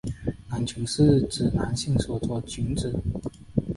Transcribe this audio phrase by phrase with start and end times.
[0.49, 2.91] 男裙是指男性所着的裙子。